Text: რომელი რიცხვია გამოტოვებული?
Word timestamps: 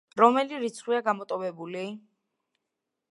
რომელი 0.19 0.61
რიცხვია 0.63 1.01
გამოტოვებული? 1.09 1.85